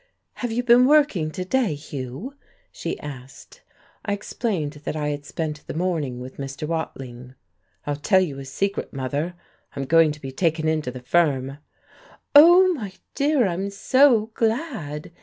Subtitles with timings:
[0.41, 2.35] "Have you been working to day, Hugh?"
[2.71, 3.61] she asked.
[4.03, 6.67] I explained that I had spent the morning with Mr.
[6.67, 7.35] Watling.
[7.85, 9.35] "I'll tell you a secret, mother.
[9.75, 11.59] I'm going to be taken into the firm."
[12.33, 15.11] "Oh, my dear, I'm so glad!"